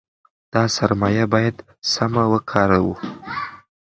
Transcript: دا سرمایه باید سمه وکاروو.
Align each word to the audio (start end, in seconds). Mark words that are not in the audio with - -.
دا 0.53 0.63
سرمایه 0.75 1.25
باید 1.33 1.55
سمه 1.93 2.23
وکاروو. 2.31 2.93